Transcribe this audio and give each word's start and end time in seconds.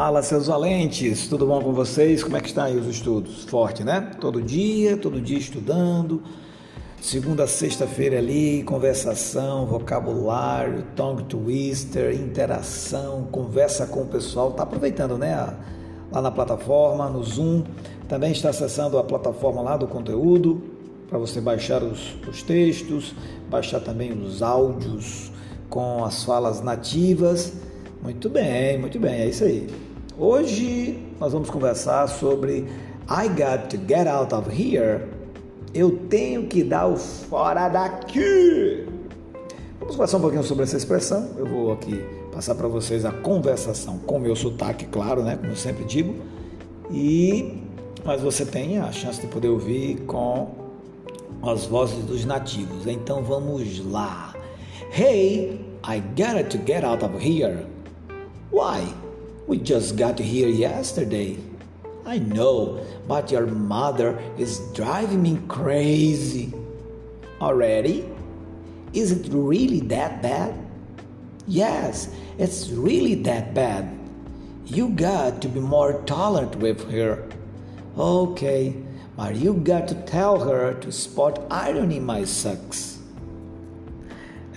Fala, 0.00 0.22
seus 0.22 0.46
valentes, 0.46 1.26
tudo 1.26 1.44
bom 1.44 1.60
com 1.60 1.72
vocês? 1.72 2.22
Como 2.22 2.36
é 2.36 2.40
que 2.40 2.46
estão 2.46 2.62
aí 2.62 2.76
os 2.76 2.86
estudos? 2.86 3.42
Forte, 3.46 3.82
né? 3.82 4.12
Todo 4.20 4.40
dia, 4.40 4.96
todo 4.96 5.20
dia 5.20 5.36
estudando. 5.36 6.22
Segunda 7.00 7.48
sexta-feira 7.48 8.16
ali, 8.16 8.62
conversação, 8.62 9.66
vocabulário, 9.66 10.84
tongue 10.94 11.24
twister, 11.24 12.14
interação, 12.14 13.26
conversa 13.32 13.88
com 13.88 14.02
o 14.02 14.06
pessoal. 14.06 14.52
Tá 14.52 14.62
aproveitando, 14.62 15.18
né? 15.18 15.34
Lá 16.12 16.22
na 16.22 16.30
plataforma, 16.30 17.10
no 17.10 17.24
Zoom. 17.24 17.64
Também 18.08 18.30
está 18.30 18.50
acessando 18.50 18.98
a 18.98 19.02
plataforma 19.02 19.62
lá 19.62 19.76
do 19.76 19.88
conteúdo 19.88 20.62
para 21.08 21.18
você 21.18 21.40
baixar 21.40 21.82
os, 21.82 22.14
os 22.28 22.40
textos, 22.44 23.16
baixar 23.50 23.80
também 23.80 24.12
os 24.12 24.42
áudios 24.42 25.32
com 25.68 26.04
as 26.04 26.22
falas 26.22 26.62
nativas. 26.62 27.52
Muito 28.00 28.30
bem, 28.30 28.78
muito 28.78 29.00
bem, 29.00 29.22
é 29.22 29.26
isso 29.26 29.42
aí. 29.42 29.87
Hoje 30.20 30.98
nós 31.20 31.32
vamos 31.32 31.48
conversar 31.48 32.08
sobre 32.08 32.66
I 33.08 33.28
got 33.28 33.68
to 33.70 33.76
get 33.86 34.08
out 34.08 34.34
of 34.34 34.50
here. 34.50 35.06
Eu 35.72 35.96
tenho 36.08 36.48
que 36.48 36.64
dar 36.64 36.88
o 36.88 36.96
fora 36.96 37.68
daqui. 37.68 38.84
Vamos 39.78 39.94
conversar 39.94 40.16
um 40.16 40.20
pouquinho 40.20 40.42
sobre 40.42 40.64
essa 40.64 40.76
expressão. 40.76 41.30
Eu 41.36 41.46
vou 41.46 41.70
aqui 41.70 42.04
passar 42.32 42.56
para 42.56 42.66
vocês 42.66 43.04
a 43.04 43.12
conversação 43.12 43.96
com 43.98 44.18
meu 44.18 44.34
sotaque, 44.34 44.86
claro, 44.86 45.22
né, 45.22 45.36
como 45.36 45.52
eu 45.52 45.56
sempre 45.56 45.84
digo. 45.84 46.16
E 46.90 47.62
mas 48.04 48.20
você 48.20 48.44
tem 48.44 48.78
a 48.78 48.90
chance 48.90 49.20
de 49.20 49.28
poder 49.28 49.48
ouvir 49.48 50.00
com 50.00 50.48
as 51.44 51.64
vozes 51.66 52.04
dos 52.04 52.24
nativos. 52.24 52.88
Então 52.88 53.22
vamos 53.22 53.86
lá. 53.86 54.34
Hey, 54.90 55.64
I 55.86 56.00
got 56.16 56.50
to 56.50 56.58
get 56.66 56.82
out 56.82 57.04
of 57.04 57.24
here. 57.24 57.64
Why? 58.50 59.07
We 59.48 59.56
just 59.56 59.96
got 59.96 60.18
here 60.18 60.50
yesterday. 60.50 61.38
I 62.04 62.18
know, 62.18 62.84
but 63.08 63.30
your 63.30 63.46
mother 63.46 64.18
is 64.36 64.60
driving 64.74 65.22
me 65.22 65.40
crazy. 65.48 66.52
Already? 67.40 68.06
Is 68.92 69.10
it 69.10 69.32
really 69.32 69.80
that 69.88 70.20
bad? 70.20 70.54
Yes, 71.46 72.14
it's 72.36 72.68
really 72.68 73.14
that 73.22 73.54
bad. 73.54 73.88
You 74.66 74.90
got 74.90 75.40
to 75.40 75.48
be 75.48 75.60
more 75.60 76.02
tolerant 76.02 76.56
with 76.56 76.90
her. 76.90 77.26
Okay, 77.96 78.76
but 79.16 79.34
you 79.34 79.54
got 79.54 79.88
to 79.88 79.94
tell 80.02 80.40
her 80.40 80.74
to 80.74 80.92
spot 80.92 81.40
iron 81.50 81.90
in 81.90 82.04
my 82.04 82.24
socks. 82.24 82.97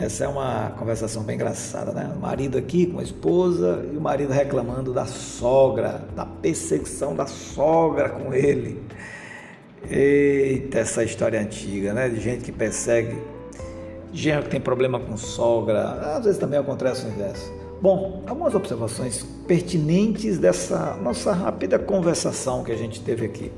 Essa 0.00 0.24
é 0.24 0.28
uma 0.28 0.70
conversação 0.78 1.22
bem 1.22 1.34
engraçada, 1.34 1.92
né? 1.92 2.10
O 2.16 2.18
marido 2.18 2.56
aqui 2.56 2.86
com 2.86 3.00
a 3.00 3.02
esposa 3.02 3.84
e 3.92 3.98
o 3.98 4.00
marido 4.00 4.32
reclamando 4.32 4.94
da 4.94 5.04
sogra, 5.04 6.02
da 6.16 6.24
perseguição 6.24 7.14
da 7.14 7.26
sogra 7.26 8.08
com 8.08 8.32
ele. 8.32 8.82
Eita, 9.90 10.78
essa 10.78 11.04
história 11.04 11.38
antiga, 11.38 11.92
né? 11.92 12.08
De 12.08 12.18
gente 12.18 12.44
que 12.44 12.50
persegue, 12.50 13.14
gente 14.10 14.44
que 14.44 14.48
tem 14.48 14.60
problema 14.60 14.98
com 14.98 15.18
sogra. 15.18 16.16
Às 16.16 16.24
vezes 16.24 16.40
também 16.40 16.58
acontece 16.58 17.04
o 17.04 17.10
inverso. 17.10 17.52
Bom, 17.82 18.22
algumas 18.26 18.54
observações 18.54 19.22
pertinentes 19.46 20.38
dessa 20.38 20.96
nossa 21.02 21.30
rápida 21.34 21.78
conversação 21.78 22.64
que 22.64 22.72
a 22.72 22.76
gente 22.76 23.02
teve 23.02 23.26
aqui. 23.26 23.52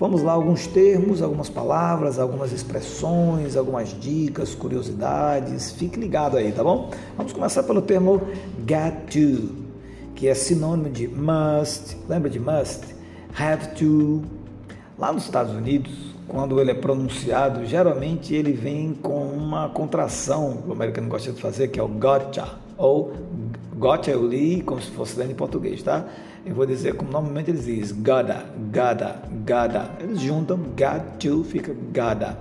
Vamos 0.00 0.22
lá, 0.22 0.32
alguns 0.32 0.66
termos, 0.66 1.20
algumas 1.20 1.50
palavras, 1.50 2.18
algumas 2.18 2.52
expressões, 2.52 3.54
algumas 3.54 3.90
dicas, 4.00 4.54
curiosidades. 4.54 5.72
Fique 5.72 6.00
ligado 6.00 6.38
aí, 6.38 6.50
tá 6.52 6.64
bom? 6.64 6.90
Vamos 7.18 7.34
começar 7.34 7.62
pelo 7.64 7.82
termo 7.82 8.18
get 8.66 8.94
to, 9.12 9.56
que 10.14 10.26
é 10.26 10.32
sinônimo 10.32 10.88
de 10.88 11.06
must. 11.06 11.98
Lembra 12.08 12.30
de 12.30 12.40
must? 12.40 12.80
Have 13.38 13.74
to. 13.74 14.22
Lá 14.98 15.12
nos 15.12 15.24
Estados 15.24 15.52
Unidos, 15.52 15.92
quando 16.26 16.58
ele 16.58 16.70
é 16.70 16.74
pronunciado, 16.74 17.66
geralmente 17.66 18.34
ele 18.34 18.52
vem 18.52 18.94
com 18.94 19.26
uma 19.26 19.68
contração, 19.68 20.64
o 20.66 20.72
americano 20.72 21.08
gosta 21.08 21.30
de 21.30 21.38
fazer, 21.38 21.68
que 21.68 21.78
é 21.78 21.82
o 21.82 21.88
gotcha, 21.88 22.48
ou 22.78 23.12
gotcha 23.76 24.10
eu 24.10 24.26
li 24.26 24.62
como 24.62 24.80
se 24.80 24.90
fosse 24.92 25.18
lendo 25.18 25.32
em 25.32 25.34
português, 25.34 25.82
tá? 25.82 26.06
Eu 26.44 26.54
vou 26.54 26.64
dizer 26.64 26.94
como 26.94 27.12
normalmente 27.12 27.50
eles 27.50 27.66
dizem, 27.66 27.98
gotta, 27.98 28.46
gotta, 28.72 29.22
gotta. 29.46 29.90
Eles 30.00 30.20
juntam 30.20 30.58
got 30.76 31.18
to, 31.18 31.44
fica 31.44 31.74
gotta. 31.92 32.38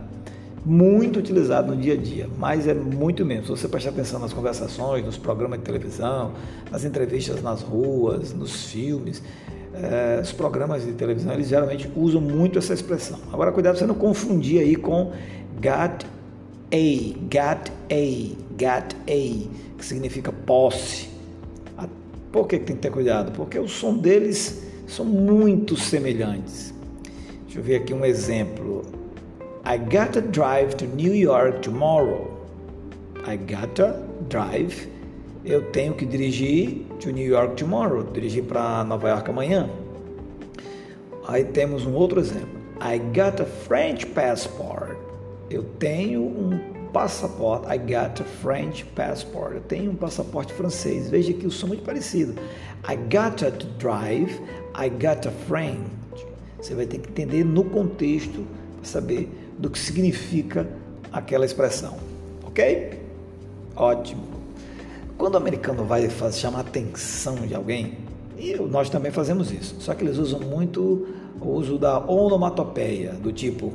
Muito 0.65 1.19
utilizado 1.19 1.73
no 1.75 1.81
dia 1.81 1.95
a 1.95 1.97
dia, 1.97 2.29
mas 2.37 2.65
é 2.65 2.73
muito 2.73 3.25
menos. 3.25 3.45
Se 3.45 3.51
você 3.51 3.67
prestar 3.67 3.89
atenção 3.89 4.19
nas 4.19 4.31
conversações, 4.31 5.05
nos 5.05 5.17
programas 5.17 5.59
de 5.59 5.65
televisão, 5.65 6.31
nas 6.71 6.85
entrevistas 6.85 7.41
nas 7.41 7.61
ruas, 7.61 8.33
nos 8.33 8.65
filmes, 8.65 9.21
eh, 9.73 10.19
os 10.21 10.31
programas 10.31 10.85
de 10.85 10.93
televisão, 10.93 11.33
eles 11.33 11.47
geralmente 11.47 11.91
usam 11.95 12.21
muito 12.21 12.57
essa 12.57 12.73
expressão. 12.73 13.19
Agora, 13.33 13.51
cuidado 13.51 13.73
para 13.73 13.79
você 13.79 13.87
não 13.87 13.95
confundir 13.95 14.61
aí 14.61 14.75
com 14.75 15.11
got 15.61 16.05
a, 16.71 17.13
got 17.23 17.69
a, 17.91 18.35
got 18.51 18.95
a, 19.07 19.77
que 19.77 19.85
significa 19.85 20.31
posse 20.31 21.18
por 22.31 22.47
que 22.47 22.59
tem 22.59 22.75
que 22.75 22.81
ter 22.81 22.91
cuidado? 22.91 23.31
Porque 23.31 23.57
o 23.57 23.67
som 23.67 23.97
deles 23.97 24.63
são 24.87 25.05
muito 25.05 25.75
semelhantes. 25.75 26.73
Deixa 27.45 27.59
eu 27.59 27.63
ver 27.63 27.77
aqui 27.77 27.93
um 27.93 28.05
exemplo. 28.05 28.83
I 29.65 29.77
gotta 29.77 30.21
drive 30.21 30.75
to 30.75 30.85
New 30.85 31.15
York 31.15 31.61
tomorrow. 31.61 32.39
I 33.27 33.37
gotta 33.37 34.03
drive. 34.29 34.87
Eu 35.43 35.63
tenho 35.71 35.93
que 35.93 36.05
dirigir 36.05 36.85
to 36.99 37.11
New 37.11 37.25
York 37.25 37.55
tomorrow. 37.55 38.03
Dirigir 38.03 38.43
para 38.43 38.83
Nova 38.83 39.09
York 39.09 39.29
amanhã. 39.29 39.69
Aí 41.27 41.43
temos 41.43 41.85
um 41.85 41.93
outro 41.93 42.19
exemplo. 42.19 42.59
I 42.81 42.99
got 42.99 43.41
a 43.41 43.45
French 43.45 44.05
passport. 44.07 44.97
Eu 45.49 45.63
tenho 45.63 46.21
um 46.21 46.78
passaporte. 46.91 47.67
I 47.67 47.77
got 47.77 48.21
a 48.21 48.23
French 48.23 48.85
passport. 48.95 49.55
Eu 49.55 49.61
tenho 49.61 49.91
um 49.91 49.95
passaporte 49.95 50.53
francês. 50.53 51.09
Veja 51.09 51.33
que 51.33 51.47
o 51.47 51.51
som 51.51 51.67
é 51.67 51.69
muito 51.69 51.83
parecido. 51.83 52.33
I 52.87 52.95
got 52.95 53.37
to 53.37 53.67
drive. 53.77 54.41
I 54.75 54.89
got 54.89 55.27
a 55.27 55.31
French. 55.47 55.89
Você 56.61 56.75
vai 56.75 56.85
ter 56.85 56.99
que 56.99 57.09
entender 57.09 57.43
no 57.43 57.63
contexto 57.63 58.45
para 58.75 58.85
saber 58.85 59.29
do 59.57 59.69
que 59.69 59.79
significa 59.79 60.67
aquela 61.11 61.45
expressão. 61.45 61.97
Ok? 62.45 62.99
Ótimo. 63.75 64.23
Quando 65.17 65.35
o 65.35 65.37
americano 65.37 65.83
vai 65.83 66.09
chamar 66.31 66.59
a 66.59 66.61
atenção 66.61 67.35
de 67.35 67.53
alguém, 67.53 67.97
e 68.37 68.55
nós 68.55 68.89
também 68.89 69.11
fazemos 69.11 69.51
isso, 69.51 69.75
só 69.79 69.93
que 69.93 70.03
eles 70.03 70.17
usam 70.17 70.39
muito 70.39 71.07
o 71.41 71.49
uso 71.49 71.77
da 71.77 71.99
onomatopeia, 71.99 73.11
do 73.13 73.31
tipo: 73.33 73.73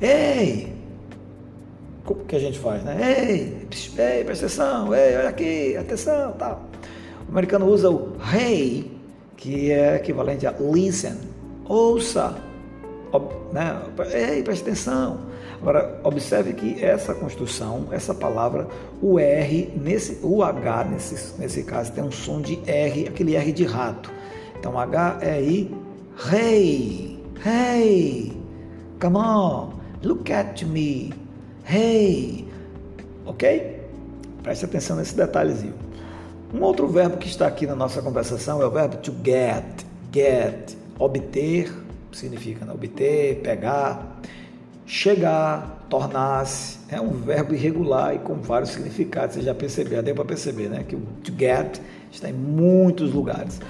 Ei, 0.00 0.72
como 2.06 2.24
que 2.24 2.36
a 2.36 2.38
gente 2.38 2.58
faz, 2.58 2.82
né? 2.84 2.96
Ei, 3.00 3.68
ei, 3.98 4.24
presta 4.24 4.46
atenção, 4.46 4.94
ei, 4.94 5.16
olha 5.16 5.28
aqui, 5.28 5.76
atenção, 5.76 6.32
tal. 6.38 6.64
O 7.28 7.32
americano 7.32 7.66
usa 7.66 7.90
o 7.90 8.16
hey, 8.32 8.90
que 9.36 9.72
é 9.72 9.96
equivalente 9.96 10.46
a 10.46 10.54
listen, 10.58 11.16
ouça, 11.68 12.36
ob, 13.12 13.34
né? 13.52 13.82
Ei, 14.12 14.42
presta 14.42 14.70
atenção. 14.70 15.18
Agora, 15.60 16.00
observe 16.04 16.52
que 16.52 16.82
essa 16.84 17.12
construção, 17.14 17.88
essa 17.90 18.14
palavra, 18.14 18.68
o 19.02 19.18
R, 19.18 19.72
nesse, 19.76 20.20
o 20.22 20.44
H, 20.44 20.84
nesse, 20.84 21.40
nesse 21.40 21.64
caso, 21.64 21.92
tem 21.92 22.04
um 22.04 22.12
som 22.12 22.40
de 22.40 22.60
R, 22.66 23.08
aquele 23.08 23.34
R 23.34 23.52
de 23.52 23.64
rato. 23.64 24.12
Então, 24.58 24.78
H 24.78 25.18
é 25.22 25.42
I, 25.42 25.74
hey, 26.32 27.18
hey, 27.44 28.32
come 29.00 29.16
on, 29.16 29.72
look 30.04 30.32
at 30.32 30.62
me. 30.62 31.25
Hey! 31.68 32.46
Ok? 33.24 33.80
Preste 34.40 34.64
atenção 34.64 34.96
nesse 34.96 35.16
detalhezinho. 35.16 35.74
Um 36.54 36.62
outro 36.62 36.86
verbo 36.86 37.16
que 37.16 37.26
está 37.26 37.48
aqui 37.48 37.66
na 37.66 37.74
nossa 37.74 38.00
conversação 38.00 38.62
é 38.62 38.66
o 38.66 38.70
verbo 38.70 38.96
to 38.98 39.12
get. 39.24 39.64
Get. 40.12 40.76
Obter 40.96 41.74
significa 42.12 42.64
né? 42.64 42.72
obter, 42.72 43.40
pegar, 43.42 44.20
chegar, 44.86 45.84
tornar-se. 45.90 46.78
É 46.88 47.00
um 47.00 47.10
verbo 47.10 47.52
irregular 47.52 48.14
e 48.14 48.20
com 48.20 48.34
vários 48.36 48.70
significados. 48.70 49.34
Você 49.34 49.42
já 49.42 49.54
percebeu, 49.54 49.96
já 49.96 50.02
deu 50.02 50.14
para 50.14 50.24
perceber, 50.24 50.68
né? 50.68 50.84
Que 50.86 50.94
o 50.94 51.00
to 51.24 51.32
get 51.36 51.80
está 52.12 52.30
em 52.30 52.32
muitos 52.32 53.12
lugares. 53.12 53.60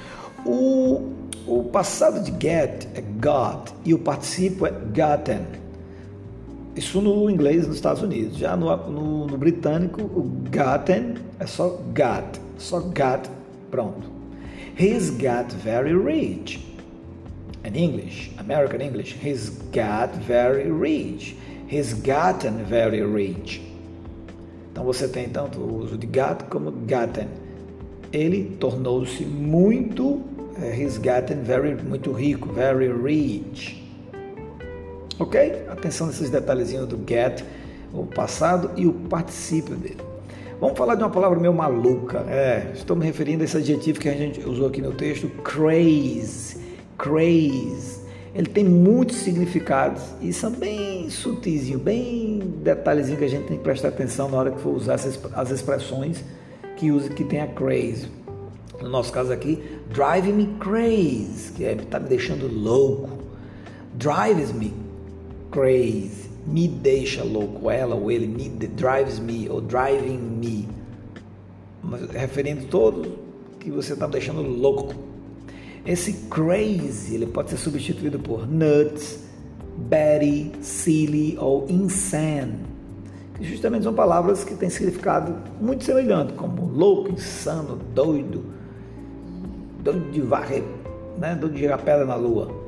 O, 0.45 1.13
o 1.47 1.65
passado 1.65 2.23
de 2.23 2.31
get 2.31 2.87
é 2.95 3.01
got 3.01 3.73
e 3.87 3.95
o 3.95 3.99
participo 3.99 4.67
é 4.67 4.71
gotten. 4.71 5.66
Isso 6.77 7.01
no 7.01 7.31
inglês 7.31 7.67
nos 7.67 7.77
Estados 7.77 8.03
Unidos. 8.03 8.37
Já 8.37 8.57
no, 8.57 8.75
no, 8.91 9.27
no 9.27 9.39
britânico, 9.39 10.03
o 10.03 10.23
gotten 10.51 11.15
é 11.41 11.47
só 11.47 11.81
got. 11.95 12.39
Só 12.59 12.81
got, 12.81 13.29
pronto. 13.71 14.09
He's 14.79 15.11
got 15.11 15.53
very 15.65 15.95
rich. 15.95 16.65
In 17.65 17.75
English, 17.75 18.31
American 18.39 18.81
English, 18.81 19.17
he's 19.21 19.51
got 19.73 20.15
very 20.27 20.71
rich. 20.71 21.37
He's 21.69 21.95
gotten 21.95 22.65
very 22.65 23.03
rich. 23.03 23.61
Então 24.71 24.85
você 24.85 25.09
tem 25.09 25.29
tanto 25.29 25.59
o 25.59 25.79
uso 25.79 25.97
de 25.97 26.07
got 26.07 26.45
como 26.49 26.71
gotten. 26.71 27.27
ele 28.13 28.57
tornou-se 28.59 29.25
muito, 29.25 30.05
uh, 30.05 30.23
he's 30.75 30.99
gotten 30.99 31.43
very, 31.43 31.75
muito 31.75 32.13
rico, 32.13 32.53
very 32.53 32.91
rich. 32.91 33.83
Ok? 35.19 35.65
Atenção 35.69 36.07
nesses 36.07 36.29
detalhezinhos 36.31 36.87
do 36.87 36.99
get, 37.09 37.43
o 37.93 38.05
passado 38.05 38.71
e 38.77 38.87
o 38.87 38.93
particípio 38.93 39.75
dele. 39.75 40.01
Vamos 40.61 40.79
falar 40.79 40.95
de 40.95 41.03
uma 41.03 41.11
palavra 41.11 41.39
meio 41.39 41.53
maluca. 41.53 42.25
É, 42.29 42.71
estou 42.75 42.97
me 42.97 43.05
referindo 43.05 43.43
a 43.43 43.45
esse 43.45 43.57
adjetivo 43.57 44.01
que 44.01 44.09
a 44.09 44.15
gente 44.15 44.41
usou 44.47 44.67
aqui 44.67 44.81
no 44.81 44.93
texto, 44.93 45.29
craze. 45.43 46.57
Craze. 46.97 48.07
Ele 48.35 48.47
tem 48.47 48.65
muitos 48.65 49.17
significados 49.17 50.03
e 50.21 50.33
são 50.33 50.51
bem 50.51 51.09
sutilzinhos, 51.09 51.81
bem 51.81 52.39
detalhezinhos 52.63 53.19
que 53.19 53.25
a 53.25 53.29
gente 53.29 53.47
tem 53.47 53.57
que 53.57 53.63
prestar 53.63 53.89
atenção 53.89 54.31
na 54.31 54.37
hora 54.37 54.51
que 54.51 54.61
for 54.61 54.75
usar 54.75 54.95
as 54.95 55.51
expressões 55.51 56.23
que 56.77 56.91
usa 56.91 57.09
que 57.09 57.25
tem 57.25 57.41
a 57.41 57.47
craze. 57.47 58.09
No 58.81 58.91
nosso 58.91 59.11
caso 59.11 59.33
aqui, 59.33 59.63
drive 59.91 60.33
me 60.33 60.47
crazy, 60.61 61.53
que 61.53 61.65
é, 61.65 61.75
me 61.75 62.09
deixando 62.09 62.47
louco. 62.47 63.09
Drives 63.95 64.53
me 64.53 64.86
crazy, 65.51 66.31
me 66.47 66.69
deixa 66.69 67.23
louco. 67.25 67.71
Ela 67.71 67.95
ou 67.95 68.11
ele 68.11 68.27
me 68.27 68.49
drives 68.49 69.19
me 69.19 69.49
ou 69.49 69.61
driving 69.61 70.19
me, 70.19 70.69
referindo 72.13 72.67
todo 72.67 73.19
que 73.61 73.71
você 73.71 73.95
está 73.95 74.07
deixando 74.07 74.43
louco. 74.43 74.95
Esse 75.85 76.13
crazy 76.29 77.15
ele 77.15 77.27
pode 77.27 77.51
ser 77.51 77.57
substituído 77.57 78.19
por 78.19 78.47
nuts, 78.47 79.25
batty, 79.77 80.53
silly 80.61 81.37
ou 81.39 81.67
insane. 81.69 82.59
Que 83.35 83.45
justamente 83.45 83.85
são 83.85 83.95
palavras 83.95 84.43
que 84.43 84.55
têm 84.55 84.71
significado 84.71 85.37
muito 85.61 85.85
semelhante, 85.85 86.33
como 86.33 86.67
louco, 86.67 87.13
insano, 87.13 87.79
doido, 87.95 88.45
doido 89.81 90.11
de 90.11 90.21
varrer, 90.23 90.65
né? 91.19 91.35
doido 91.35 91.55
de 91.55 91.63
jogar 91.63 91.79
pedra 91.79 92.05
na 92.05 92.17
lua. 92.17 92.66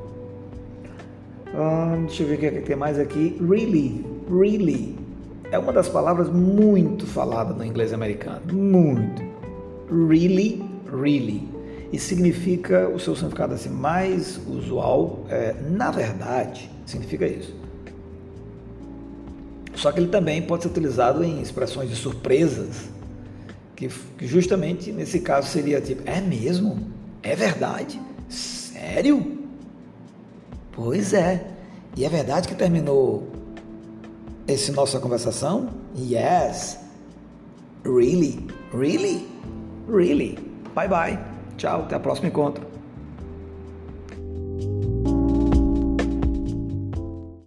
Hum, 1.53 2.05
deixa 2.05 2.23
eu 2.23 2.27
ver 2.27 2.35
o 2.35 2.37
que, 2.37 2.45
é 2.45 2.51
que 2.51 2.61
tem 2.61 2.75
mais 2.75 2.99
aqui. 2.99 3.37
Really, 3.41 4.05
really. 4.29 4.95
É 5.51 5.57
uma 5.57 5.73
das 5.73 5.89
palavras 5.89 6.29
muito 6.29 7.07
falada 7.07 7.53
no 7.53 7.65
inglês 7.65 7.93
americano. 7.93 8.41
Muito. 8.53 9.23
Really, 9.89 10.63
really 10.91 11.59
e 11.91 11.99
significa 11.99 12.87
o 12.87 12.99
seu 12.99 13.15
significado 13.15 13.53
assim 13.53 13.69
mais 13.69 14.39
usual, 14.47 15.25
é, 15.29 15.55
na 15.69 15.89
verdade, 15.89 16.69
significa 16.85 17.25
isso. 17.25 17.53
Só 19.75 19.91
que 19.91 19.99
ele 19.99 20.09
também 20.09 20.41
pode 20.41 20.63
ser 20.63 20.69
utilizado 20.69 21.23
em 21.23 21.41
expressões 21.41 21.89
de 21.89 21.95
surpresas, 21.95 22.89
que, 23.75 23.87
que 24.17 24.27
justamente 24.27 24.91
nesse 24.91 25.21
caso 25.21 25.47
seria 25.47 25.79
tipo, 25.79 26.03
é 26.05 26.19
mesmo? 26.21 26.79
É 27.23 27.35
verdade? 27.35 27.99
Sério? 28.27 29.38
Pois 30.81 31.13
é. 31.13 31.45
E 31.97 32.05
é 32.05 32.09
verdade 32.09 32.47
que 32.47 32.55
terminou 32.55 33.27
essa 34.47 34.71
nossa 34.71 34.97
conversação? 34.97 35.67
Yes. 35.93 36.79
Really? 37.83 38.47
Really? 38.73 39.27
Really? 39.89 40.39
Bye 40.73 40.87
bye. 40.87 41.19
Tchau, 41.57 41.81
até 41.81 41.97
o 41.97 41.99
próximo 41.99 42.29
encontro. 42.29 42.65